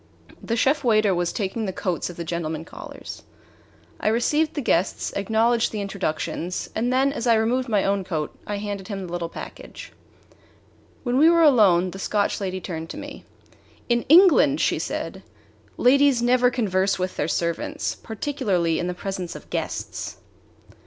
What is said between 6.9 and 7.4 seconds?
then, as I